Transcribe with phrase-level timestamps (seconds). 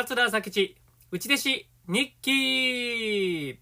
[0.00, 0.76] 桂朝吉
[1.10, 1.48] 内弟子
[1.88, 3.58] 日記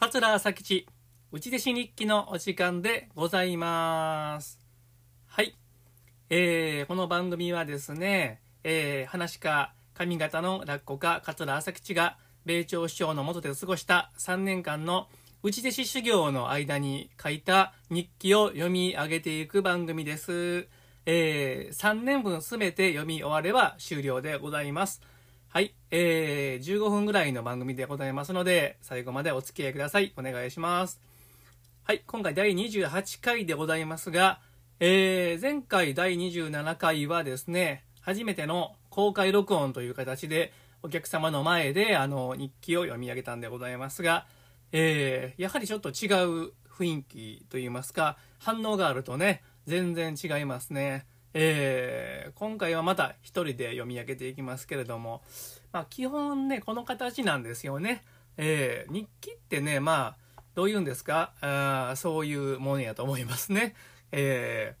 [0.00, 0.86] 桂朝吉
[1.30, 4.58] 内弟子日記のお時間でございます
[5.26, 5.54] はい
[6.30, 15.08] えー、この番組はですね、えー、話家上方の落語家桂朝吉が米朝首相の下で過ごした3年間の
[15.42, 20.66] 内弟子修行の間に書いた日記を読み上げていく番組です。
[21.04, 25.02] えー、3年分すべて読み終われば終了でございます。
[25.92, 30.12] えー、15分ぐらいの番組でございますので、最後までお付き合いください。
[30.16, 31.00] お願いします。
[31.82, 34.40] はい、今回第28回でございますが、
[34.78, 40.52] えー、前回第27回はですね、初めての公開録音という形で、
[40.84, 44.26] お客様の前であの日記を読み上げたんでございますが、
[44.70, 51.04] えー、やはりちょっと違う雰囲気といいますか、反応があるとね、全然違いますね。
[51.34, 55.22] えー、今回はまた一人で読み上げていきますけれども、
[55.72, 58.04] まあ、基本ね、この形なんですよね。
[58.36, 61.32] えー、日記ってね、まあ、どういうんですか？
[61.40, 63.74] あそういうものやと思いますね。
[64.12, 64.74] え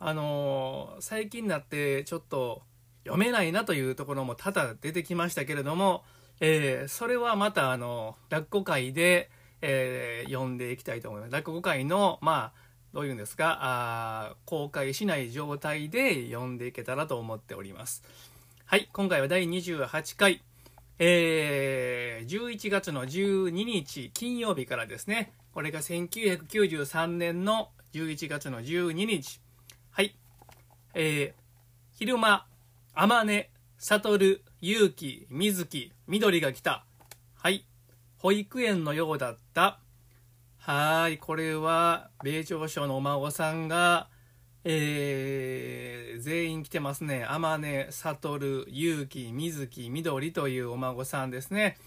[0.00, 2.62] ー、あのー、最近になってちょっと
[3.04, 6.04] 読めないなというところも多々出てきましたけれども、
[6.40, 9.30] えー、それはまたあの落語会で、
[9.62, 11.32] えー、読んでいきたいと思います。
[11.32, 12.60] 落語会の、まあ、
[12.92, 13.58] どういうんですか？
[13.62, 18.02] あ公開しない状態で読んでいけたらと思っております
[18.68, 20.42] はい今回は第28回。
[20.98, 25.32] えー、11月の12日金曜日からですね。
[25.54, 29.40] これが1993年の11月の12日。
[29.92, 30.16] はい。
[30.94, 31.32] えー、
[31.92, 32.44] 昼間
[32.96, 33.44] 天音
[33.78, 36.84] 悟勇気水木緑が来た。
[37.36, 37.64] はい。
[38.18, 39.78] 保育園のようだった。
[40.58, 44.08] はい、これは、米朝省のお孫さんが、
[44.68, 47.24] えー、全員来てますね。
[47.24, 51.78] 天音、悟、勇気、水木、緑というお孫さんですね。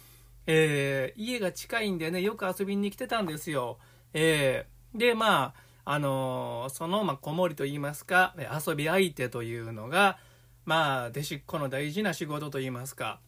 [0.48, 3.80] えー、家が近いんでね、よく遊びに来てたんですよ。
[4.14, 5.54] えー、で、ま
[5.84, 8.34] あ、あのー、その、まあ、子守といいますか、
[8.66, 10.18] 遊び相手というのが、
[10.64, 13.20] まあ、弟子っ子の大事な仕事といいますか、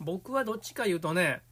[0.00, 1.42] 僕はどっちか言うとね、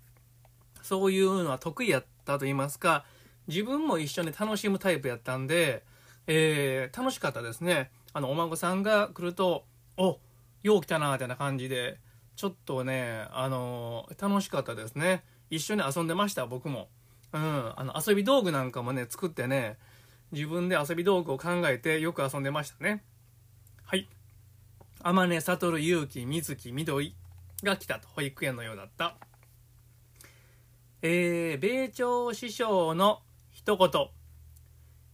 [0.80, 3.04] そういうのは得意やったと言いますか、
[3.46, 5.84] 自分も一緒に楽しむタイプやったんで、
[6.26, 7.90] えー、楽しかったですね。
[8.12, 9.64] あの、お孫さんが来ると、
[9.96, 10.18] お
[10.62, 11.98] よう来たな、みたいな感じで、
[12.36, 15.24] ちょっとね、あのー、楽しかったですね。
[15.50, 16.88] 一緒に遊んでました、僕も。
[17.32, 19.76] うん、あの、遊び道具なんかもね、作ってね、
[20.32, 23.04] 自分で遊び道具を考えてよく遊んでましたね。
[23.84, 24.08] はい。
[25.02, 27.14] 天音、悟、勇気、水木、緑
[27.62, 28.08] が来たと。
[28.08, 29.16] 保育園のようだった。
[31.02, 33.20] えー、米朝師匠の
[33.50, 33.90] 一言。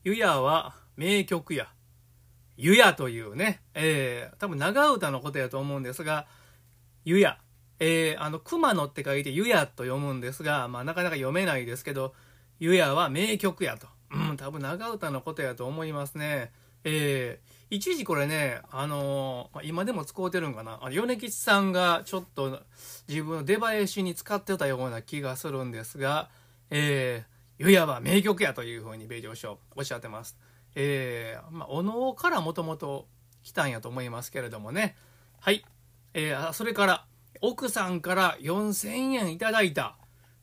[0.04, 1.68] 湯屋は名曲や。
[2.58, 6.26] 湯屋というね、えー、多分長唄のことやと思うんですが、
[7.06, 7.38] 湯屋。
[7.78, 12.12] えー、あの、熊野って書いて湯屋と読むんですが、まあなかなか読めないですけど、
[12.58, 13.86] 湯屋は名曲やと。
[14.12, 16.52] うん、多分長唄のことやと思いますね。
[16.84, 20.80] えー、一時これね、あのー、今でも使うてるんかな。
[20.90, 22.60] 米吉さんがちょっと
[23.08, 26.28] 自分の出囃子に使ってたような気がするんですが、
[26.68, 30.36] えー、ゆやは名曲やというふうに米朝書おっしゃってます。
[30.74, 33.06] えー、まあ、お能からもともと
[33.42, 34.96] 来たんやと思いますけれどもね。
[35.40, 35.64] はい。
[36.14, 37.06] えー、それから、
[37.40, 39.96] 奥さんから4000円いただいた、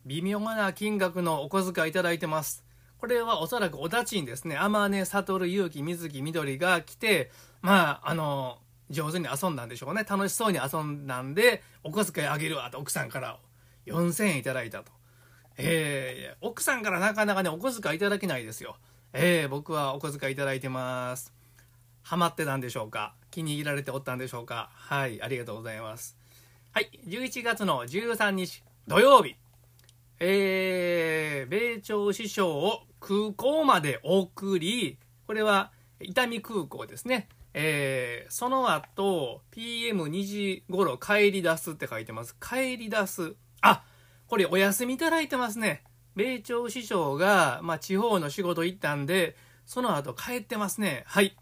[0.06, 2.66] 微妙な金額のお小遣いいただいてます。
[2.98, 7.30] これはおそらくお立ちにですね、天音、悟、勇気、水木、緑が来て、
[7.62, 8.58] まあ、あの、
[8.90, 10.04] 上手に遊んだんでしょうね。
[10.04, 13.38] 楽しそうに遊んだんで、お小遣いあげるわと奥さんから
[13.86, 14.92] 4000円いただいたと。
[15.58, 18.78] えー、奥さんからなかなかね、お小遣いいただけないですよ。
[19.20, 21.34] えー、僕はお小遣いいただいてます。
[22.04, 23.16] ハマってたんでしょうか？
[23.32, 24.70] 気に入られておったんでしょうか？
[24.76, 26.16] はい、ありがとうございます。
[26.72, 29.36] はい、11月の13日土曜日。
[30.20, 37.28] えー、米朝師匠を空港まで送り、これは伊丹空港ですね。
[37.56, 42.36] えー、その後、PM2 時頃帰り出すって書いてます。
[42.40, 43.34] 帰り出す。
[43.62, 43.84] あ、
[44.28, 45.82] これお休みいただいてますね。
[46.18, 49.36] 米朝師匠が、まあ、地方の仕事行ったんで、
[49.68, 51.04] その後帰ってますね。
[51.06, 51.38] はい。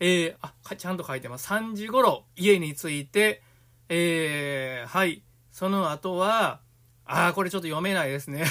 [0.00, 1.48] えー、あ、ちゃんと書いてます。
[1.48, 3.42] 3時頃家に着いて、
[3.88, 5.22] えー、はい。
[5.52, 6.60] その後は、
[7.04, 8.44] ああ、これちょっと読めないですね。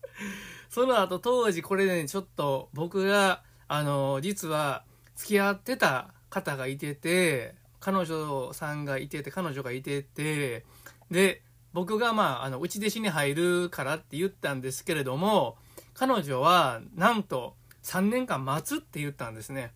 [0.70, 4.84] その後、当時これね、ちょっと僕が、あの、実は
[5.16, 10.64] 付き合ってた方がいてて、彼女さんがいてて、彼女がいてて、
[11.10, 11.42] で、
[11.74, 15.56] 僕がまあ、あの、内弟子に入るからって言ったんですけれども、
[15.92, 19.72] 彼女は、なんと、3年間待つって言ったんですね。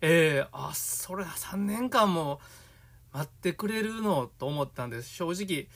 [0.00, 2.40] えー、あ、それは3年間も
[3.12, 5.10] 待ってくれるのと思ったんです。
[5.10, 5.68] 正直、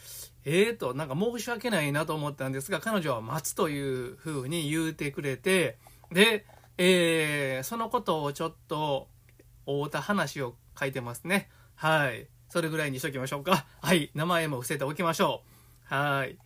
[0.46, 5.76] ええー、と、なんか申し訳ないなと思ったんですが、彼女は待つというふうに言うてくれて、
[6.10, 6.46] で、
[6.78, 9.08] えー、そのことをちょっと、
[9.66, 11.50] 会うた話を書いてますね。
[11.74, 12.28] はい。
[12.48, 13.66] それぐらいにしときましょうか。
[13.82, 14.10] はい。
[14.14, 15.55] 名前も伏せておきましょう。
[15.88, 16.36] はい。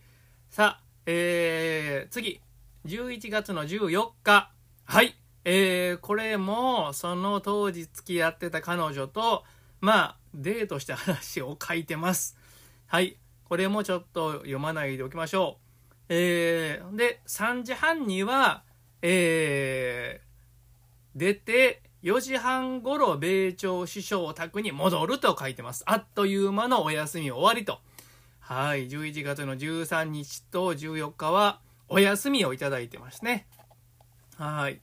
[0.51, 2.41] さあ、えー、次。
[2.85, 4.51] 11月の14日。
[4.85, 5.15] はい。
[5.45, 9.43] えー、これも、その当時付き合ってた彼女と、
[9.79, 12.37] まあ、デートした話を書いてます。
[12.85, 13.17] はい。
[13.45, 16.03] これもちょっと読まないでおきましょう。
[16.09, 18.61] えー、で、3時半には、
[19.01, 25.83] えー、出て、4時半ごろ米朝師匠宅に戻ると書いてます。
[25.87, 27.79] あっという間のお休み終わりと。
[28.53, 28.89] はい。
[28.89, 33.47] 11月の13日と14日はお休みをいただいてますね。
[34.35, 34.81] はい。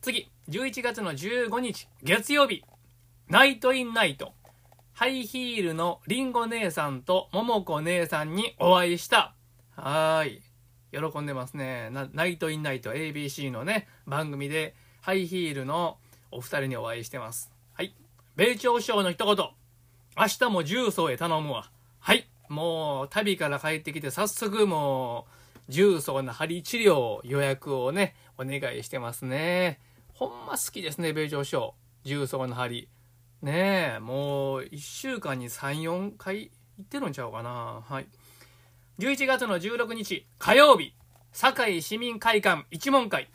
[0.00, 0.30] 次。
[0.48, 2.64] 11月の15日、月曜日。
[3.28, 4.32] ナイトインナイト。
[4.94, 9.34] ハイヒールのリンゴ姉さんとももこ姉さんにお会いした。
[9.76, 10.40] はい。
[10.90, 11.90] 喜んでますね。
[12.14, 15.98] ナイトインナイト ABC のね、番組でハイヒールの
[16.30, 17.52] お二人にお会いしてます。
[17.74, 17.94] はい。
[18.36, 19.36] 米朝首相の一言。
[20.16, 21.70] 明日も重曹へ頼むわ。
[21.98, 22.26] はい。
[22.48, 29.80] もう旅から帰ってきて早速もう重曹の針治療予約をね、お願いしてますね。
[30.12, 31.72] ほんま好きですね、米朝首相。
[32.04, 32.88] 重曹の針。
[33.42, 37.82] ねえ、もう1週間に3、4回行ってるんちゃうかな。
[37.86, 38.06] はい。
[38.98, 40.94] 11月の16日、火曜日、
[41.32, 43.28] 堺市民会館一門会。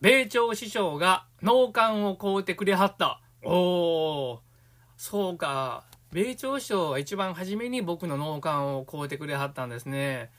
[0.00, 3.20] 米朝師匠が農館を買うてくれはった。
[3.44, 4.38] おー、
[4.96, 5.84] そうか。
[6.12, 10.30] 米朝師匠が一番初めに僕の農館を買うてくれはったんですね。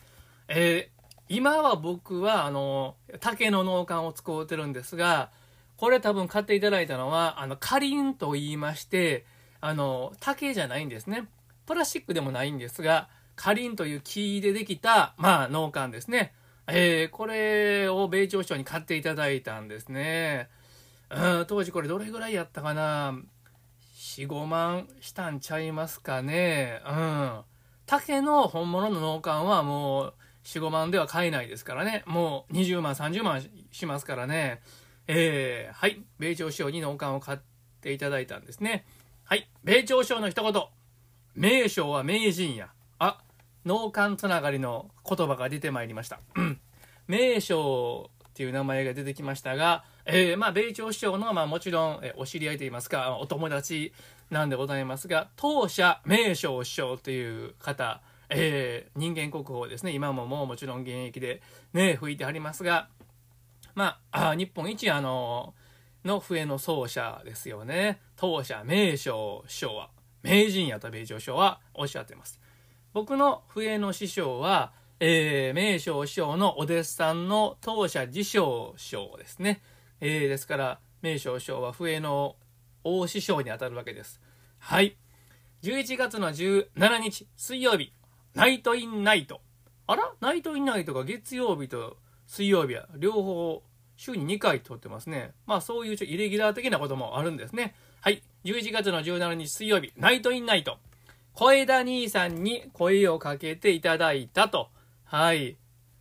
[0.48, 5.30] えー、今は僕は、あの、竹の農館を使うてるんですが、
[5.78, 9.26] これ多分買っていただいたのは、あの、カリンと言いまして、
[9.62, 11.28] あの、竹じゃないんですね。
[11.68, 16.34] プラスチックでもないんですが、カリンという木でできた、まあ、農館ですね。
[16.68, 20.50] えー、これを米朝首に買っていただいたんですね。
[21.10, 23.20] うん、当時これどれぐらいやったかな
[24.00, 26.82] 4、5万したんちゃいますかね。
[26.88, 27.42] うん。
[27.86, 30.14] 竹の本物の農館はもう
[30.46, 32.04] 4、5万では買えないですからね。
[32.06, 34.62] もう20万、30万しますからね。
[35.08, 37.40] えー、はい、米朝首相に農館を買っ
[37.82, 38.86] ていただいたんですね。
[39.26, 40.64] はい、米朝首相の一言。
[41.36, 42.70] 名将は名人や。
[43.00, 43.22] あ、
[43.66, 46.22] 農館つながりの言葉が出てまいりました。
[47.08, 53.94] 名将っていう名前が出てきましたが、えー、まあ、米朝首相の、まあ、もちろん、えお知り合いといいますか、お友達
[54.32, 59.92] なんでございますが、当社名将首相という方、えー、人間国宝ですね。
[59.92, 62.88] 今ももうもちろん現役でね、吹いてありますが、
[63.76, 65.54] まあ、日本一あの、
[66.04, 68.00] の笛の奏者ですよね。
[68.16, 69.92] 当社名将師匠は、
[70.24, 72.40] 名人やと米朝師匠はおっしゃってます。
[72.94, 79.62] 僕の笛の師匠は、えー、名将師匠のお弟子さんの当社自称師匠ですね。
[80.02, 82.36] えー、ですから、名将師匠は笛の
[82.84, 84.22] 大師匠にあたるわけです。
[84.58, 84.98] はい。
[85.64, 87.94] 11月の17日、水曜日、
[88.34, 89.42] ナイトインナイト。
[89.88, 90.14] あら？
[90.22, 93.64] ナイトインナイトが月曜日と水曜日は両方
[93.98, 95.32] 週に2回撮ってますね。
[95.48, 97.74] まあそういうちょイレギュラー的なこともあるんですね。
[98.00, 98.22] はい。
[98.46, 100.78] 11月の17日水曜日、ナイトインナイト。
[101.34, 104.70] 小枝兄さんに声をかけていただいたと。
[105.06, 105.58] はい。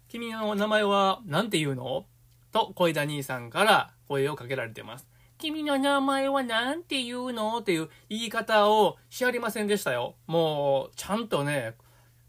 [0.09, 2.05] 君の名前は何て言うの？
[2.53, 5.07] と小枝兄さんから声をかけられてます。
[5.39, 7.59] 君の名前は何て言うの？
[7.59, 10.17] っていう言い方をしありませんでしたよ。
[10.27, 11.75] もう、ちゃんとね、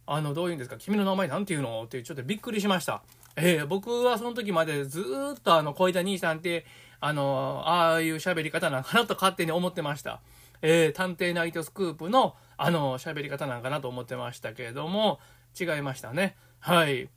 [0.05, 1.83] あの、どういうんですか、君の名前何て言うの？
[1.83, 3.01] っていうちょっとびっくりしました。
[3.35, 5.03] えー、僕はその時までず
[5.38, 6.65] っとあの、小枝兄さんって、
[6.99, 10.21] あの、ああいう喋り方なんかなと勝手に思ってました。
[10.61, 15.19] えー、探偵ナイトスクープの、あの、喋り方なんかなと思ってましたけれども、
[15.59, 16.35] 違いましたね。
[16.59, 17.09] はい。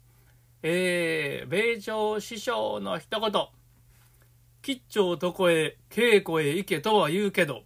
[0.65, 3.33] えー、米朝師匠の一言。
[4.63, 7.65] 吉兆とこへ、稽古へ行けとは言うけど、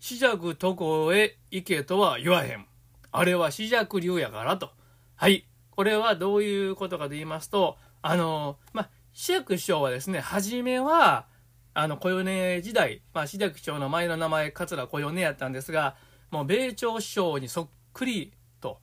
[0.00, 2.66] 四尺とこへ行けとは言わへん。
[3.12, 4.70] あれは四尺流やからと。
[5.14, 5.46] はい。
[5.70, 11.26] これはどういうことかと言いますと、あの、まあ、志薬師匠はですね、初めは、
[11.72, 15.94] あの、小米時代、まあ、志薬師匠の前の名前、桂小米やったんですが、
[16.32, 18.80] もう米朝師匠にそっくりと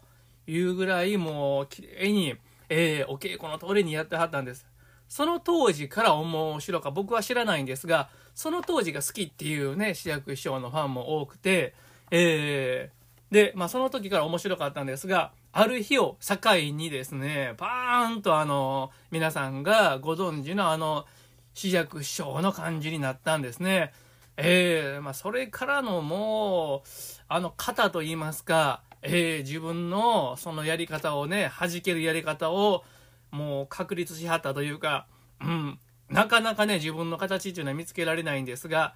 [0.48, 2.36] いうぐらい、もう、綺麗に、
[2.73, 4.65] えー、お稽古の通りにやってはったんです。
[5.09, 11.73] その当時から面白か僕は知らないんですが、その当時が好きっていうね、志薬師匠のファンも多くて、
[12.11, 16.37] えー、で、まあその時から面白かったんですが、ある日を境
[16.71, 21.05] にですね、パーンとあの、皆さんがご存知のあの、
[21.53, 23.91] 志薬師匠の感じになったんですね。
[24.37, 26.89] えー、まあそれからのもう、
[27.27, 32.84] あの型といいますか、えー、自分のそのやり方をね、弾けるやり方を
[33.31, 35.08] もう確立しはったというか、
[35.41, 35.79] うん、
[36.10, 38.93] なかなかね、自分の形っていうのは見つけられないんですが、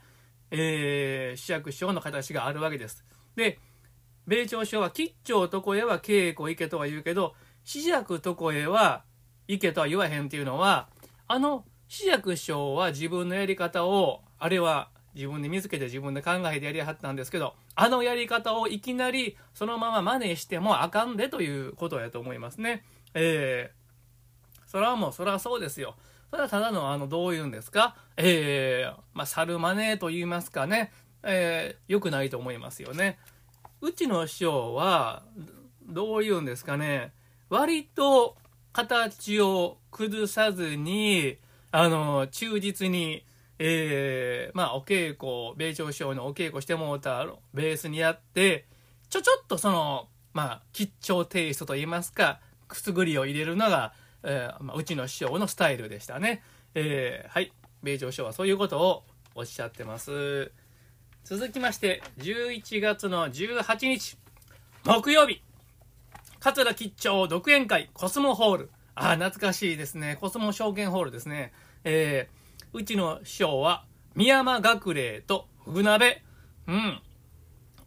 [0.52, 3.04] えー、主役師匠の形があるわけです。
[3.36, 3.60] で、
[4.28, 9.04] 米朝師匠は吉兆床へは稽古行けとは言うけど、四尺床へは
[9.48, 10.90] 行けとは言わへんっていうのは、
[11.28, 22.84] あの四尺師匠は自分のやり方を、あれは自分で見つけて自分で考えてやりはったんですけど、あのやり方をいきなりそのまま真似してもあかんでということやと思いますね。
[23.14, 25.96] えー、それはもう、それはそうですよ。
[26.30, 27.96] それはただの、あの、どういうんですか？
[28.18, 30.92] えー、まあ、猿真似と言いますかね。
[31.24, 33.18] えー、良くないと思いますよね。
[33.80, 35.24] うちの師匠は、
[35.88, 37.14] どういうんですかね。
[37.50, 38.36] 割と
[38.74, 41.38] 形を崩さずに、
[41.72, 43.24] あの、忠実に、
[43.60, 48.66] えー、まあ、お稽古、米朝師匠のお稽古してもうたベースにやって、
[49.10, 53.94] ちょちょっとその、まあ、吉祥テイストといいますか、くすぐりを入れるのが、
[54.24, 56.44] えー、まあ、うちの師匠のスタイルでしたね。
[56.74, 57.52] えー、はい。
[57.84, 59.04] 米朝師匠はそういうことを
[59.36, 60.52] おっしゃってます。
[61.24, 64.18] 続きまして、11月の18日、
[64.84, 65.42] 木曜日、
[66.40, 68.70] 桂吉祥独演会コスモホール。
[68.94, 70.18] ああ、懐かしいですね。
[70.20, 71.54] コスモ証券ホールですね。
[71.84, 72.45] えー、
[72.76, 76.24] うちの師匠は、宮山学礼と船鍋。
[76.68, 77.02] うん。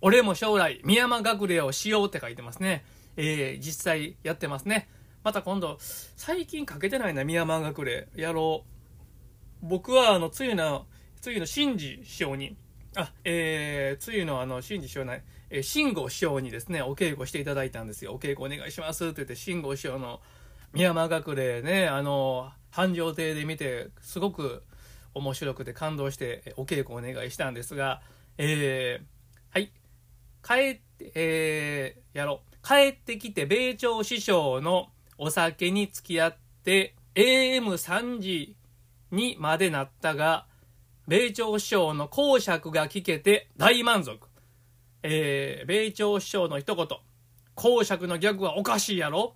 [0.01, 2.87] 俺も将来、宮山学礼をしようって書いてますね。
[3.19, 4.89] えー、実際やってますね。
[5.23, 8.09] また今度、最近かけてないな、宮山学礼。
[8.17, 8.65] やろ
[9.63, 9.67] う。
[9.67, 10.87] 僕は、あの、つゆの、
[11.21, 12.57] つゆの新次師匠に、
[12.97, 18.15] あ、えー、つゆのあの、新次師匠ない、えー、慎吾師匠にですね、お稽古していただいたんですよ。
[18.15, 20.23] お稽古お願いしますって言って、慎吾師匠の
[20.73, 24.63] 宮山学礼ね、あの、繁盛亭で見て、すごく
[25.15, 28.03] 面白くて感動して、お稽古お願いしたんですが、
[28.37, 29.73] えー、はい。
[30.43, 32.67] 帰って、えー、やろう。
[32.67, 38.57] 帰ってきて、米朝師匠のお酒に付き合って AM3 時
[39.11, 40.47] にまでなったが、
[41.07, 44.29] 米朝師匠の講釈が聞けて大満足。
[45.03, 46.87] えー、米朝師匠の一言。
[47.55, 49.35] 講釈のギャグはおかしいやろ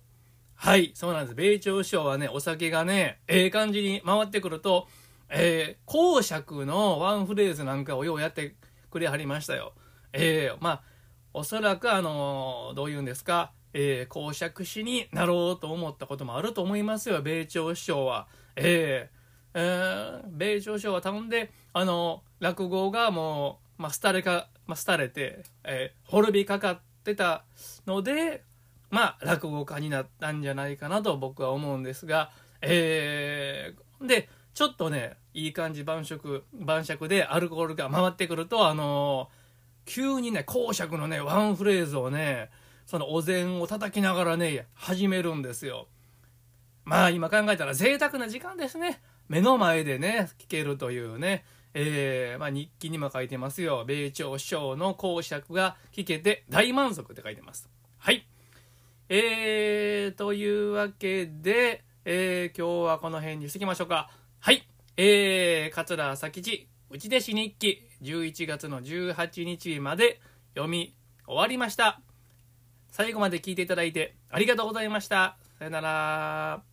[0.55, 1.35] はい、そうなんです。
[1.35, 4.87] 米朝師匠はね、お酒がね、ええ感じに回ってくると、
[5.29, 8.55] えー、講釈のワンフレーズなんかをようやって
[8.89, 9.73] くれはりましたよ。
[10.13, 10.83] えー、まあ、
[11.33, 18.27] おそらくあの、どういうんですか、えー、公爵士になろうと思ったこともあると思いますよ、米朝師匠は。
[18.55, 27.45] えー、えー、米朝師匠は頼んで、あの、落語がもう、まあ、廃れか、まあ、廃れて、えー、滅びかかってた
[27.87, 28.43] ので、
[28.91, 42.49] まあ、落語家になったんじゃないかなと僕は思うんですが、えー、で、ちょっとね、いい感じ晩酌、晩酌でアルコールが回ってくると、あのー、急にね、公爵のね、ワンフレーズをね、
[42.85, 45.87] そのお膳を叩きながらね、始めるんですよ。
[46.85, 49.01] まあ今考えたら贅沢な時間ですね。
[49.27, 51.45] 目の前でね、聞けるというね。
[51.73, 53.83] えー、まあ日記にも書いてますよ。
[53.87, 57.69] 米朝師匠の講釈が聞けて大満足って書いてます。
[57.97, 58.27] はい。
[59.09, 64.11] えー、というわけで、えー、今日はこの辺にしときましょうか。
[64.45, 64.67] はい。
[64.97, 70.19] えー、桂佐吉、内弟子日記、11月の18日まで
[70.53, 72.01] 読み終わりました。
[72.91, 75.37] 最後まで聞いていただいてありがとうございました。
[75.59, 76.72] さよなら。